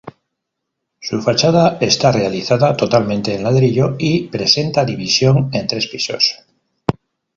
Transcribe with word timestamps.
Su 0.99 1.21
fachada 1.21 1.77
está 1.79 2.11
realizada 2.11 2.75
totalmente 2.75 3.35
en 3.35 3.43
ladrillo 3.43 3.97
y 3.99 4.23
presenta 4.29 4.83
división 4.83 5.51
en 5.53 5.67
tres 5.67 5.85
pisos. 5.85 6.39